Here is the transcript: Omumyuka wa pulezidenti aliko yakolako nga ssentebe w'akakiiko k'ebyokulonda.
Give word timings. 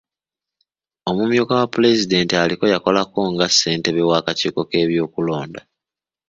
Omumyuka 1.09 1.53
wa 1.59 1.65
pulezidenti 1.73 2.33
aliko 2.41 2.65
yakolako 2.73 3.19
nga 3.33 3.47
ssentebe 3.51 4.07
w'akakiiko 4.09 4.61
k'ebyokulonda. 4.69 5.61